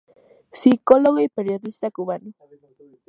Psicólogo 0.51 1.19
y 1.19 1.29
periodista 1.29 1.91
cubano. 1.91 2.33